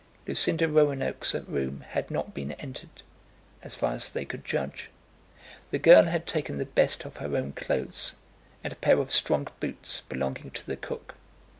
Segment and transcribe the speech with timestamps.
[0.27, 3.03] Lucinda Roanoke's room had not been entered,
[3.61, 4.89] as far as they could judge.
[5.69, 8.15] The girl had taken the best of her own clothes,
[8.63, 11.13] and a pair of strong boots belonging to the cook.